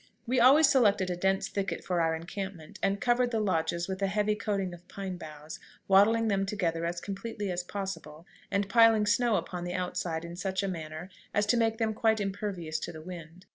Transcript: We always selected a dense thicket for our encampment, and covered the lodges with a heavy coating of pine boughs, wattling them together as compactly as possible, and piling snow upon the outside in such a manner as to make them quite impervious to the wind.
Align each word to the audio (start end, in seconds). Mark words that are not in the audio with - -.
We 0.25 0.39
always 0.39 0.67
selected 0.67 1.11
a 1.11 1.15
dense 1.15 1.47
thicket 1.47 1.83
for 1.83 2.01
our 2.01 2.15
encampment, 2.15 2.79
and 2.81 2.99
covered 2.99 3.29
the 3.29 3.39
lodges 3.39 3.87
with 3.87 4.01
a 4.01 4.07
heavy 4.07 4.33
coating 4.33 4.73
of 4.73 4.87
pine 4.87 5.17
boughs, 5.17 5.59
wattling 5.87 6.27
them 6.27 6.43
together 6.47 6.87
as 6.87 6.99
compactly 6.99 7.51
as 7.51 7.61
possible, 7.61 8.25
and 8.49 8.67
piling 8.67 9.05
snow 9.05 9.35
upon 9.35 9.63
the 9.63 9.75
outside 9.75 10.25
in 10.25 10.35
such 10.35 10.63
a 10.63 10.67
manner 10.67 11.11
as 11.35 11.45
to 11.45 11.55
make 11.55 11.77
them 11.77 11.93
quite 11.93 12.19
impervious 12.19 12.79
to 12.79 12.91
the 12.91 12.99
wind. 13.03 13.45